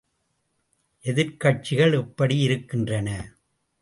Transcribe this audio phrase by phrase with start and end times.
[1.05, 3.09] எதிர்க்கட்சிகள் எப்படி இருக்கின்றன?